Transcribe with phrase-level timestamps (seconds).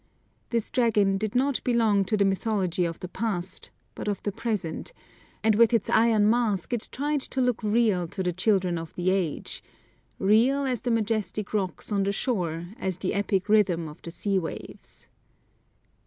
[0.49, 4.93] This dragon did not belong to the mythology of the past, but of the present;
[5.43, 9.11] and with its iron mask it tried to look real to the children of the
[9.11, 9.63] age,
[10.17, 14.39] real as the majestic rocks on the shore, as the epic rhythm of the sea
[14.39, 15.07] waves.